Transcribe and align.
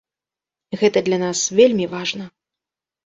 Гэта 0.81 1.03
для 1.09 1.19
нас 1.25 1.39
вельмі 1.59 1.85
важна. 1.95 2.25